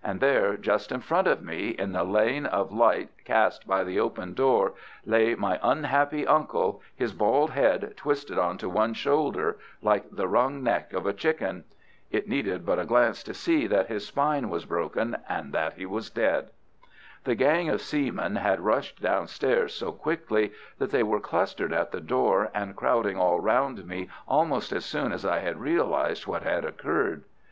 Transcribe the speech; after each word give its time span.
And 0.00 0.20
there, 0.20 0.56
just 0.56 0.92
in 0.92 1.00
front 1.00 1.26
of 1.26 1.42
me, 1.42 1.70
in 1.70 1.90
the 1.90 2.04
lane 2.04 2.46
of 2.46 2.70
light 2.70 3.08
cast 3.24 3.66
by 3.66 3.82
the 3.82 3.98
open 3.98 4.32
door, 4.32 4.74
lay 5.04 5.34
my 5.34 5.58
unhappy 5.60 6.24
uncle, 6.24 6.80
his 6.94 7.12
bald 7.12 7.50
head 7.50 7.94
twisted 7.96 8.38
on 8.38 8.58
to 8.58 8.68
one 8.68 8.94
shoulder, 8.94 9.56
like 9.82 10.08
the 10.08 10.28
wrung 10.28 10.62
neck 10.62 10.92
of 10.92 11.04
a 11.04 11.12
chicken. 11.12 11.64
It 12.12 12.28
needed 12.28 12.64
but 12.64 12.78
a 12.78 12.84
glance 12.84 13.24
to 13.24 13.34
see 13.34 13.66
that 13.66 13.88
his 13.88 14.06
spine 14.06 14.48
was 14.50 14.66
broken 14.66 15.16
and 15.28 15.52
that 15.52 15.72
he 15.72 15.84
was 15.86 16.10
dead. 16.10 16.50
The 17.24 17.34
gang 17.34 17.68
of 17.68 17.80
seamen 17.80 18.36
had 18.36 18.60
rushed 18.60 19.02
downstairs 19.02 19.74
so 19.74 19.90
quickly 19.90 20.52
that 20.78 20.92
they 20.92 21.02
were 21.02 21.18
clustered 21.18 21.72
at 21.72 21.90
the 21.90 22.00
door 22.00 22.52
and 22.54 22.76
crowding 22.76 23.16
all 23.18 23.40
round 23.40 23.84
me 23.84 24.08
almost 24.28 24.70
as 24.70 24.84
soon 24.84 25.10
as 25.10 25.26
I 25.26 25.40
had 25.40 25.58
realized 25.60 26.28
what 26.28 26.44
had 26.44 26.64
occurred. 26.64 27.24